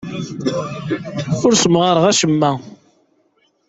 Ur 1.45 1.53
ssemɣareɣ 1.55 2.05
acemma. 2.11 2.51